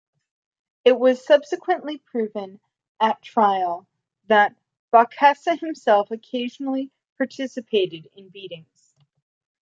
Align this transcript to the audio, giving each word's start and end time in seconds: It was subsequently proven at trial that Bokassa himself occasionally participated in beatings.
It 0.83 0.97
was 0.97 1.23
subsequently 1.23 1.99
proven 1.99 2.59
at 2.99 3.21
trial 3.21 3.85
that 4.25 4.55
Bokassa 4.91 5.59
himself 5.59 6.09
occasionally 6.09 6.89
participated 7.19 8.07
in 8.15 8.29
beatings. 8.29 8.95